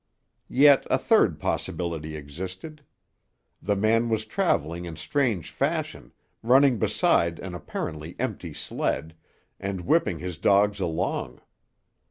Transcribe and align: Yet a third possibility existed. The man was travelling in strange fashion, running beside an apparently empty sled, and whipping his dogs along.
Yet 0.49 0.87
a 0.89 0.97
third 0.97 1.39
possibility 1.39 2.15
existed. 2.15 2.83
The 3.61 3.75
man 3.75 4.09
was 4.09 4.25
travelling 4.25 4.85
in 4.85 4.95
strange 4.95 5.51
fashion, 5.51 6.11
running 6.41 6.79
beside 6.79 7.37
an 7.37 7.53
apparently 7.53 8.15
empty 8.17 8.51
sled, 8.51 9.15
and 9.59 9.81
whipping 9.81 10.17
his 10.17 10.39
dogs 10.39 10.79
along. 10.79 11.39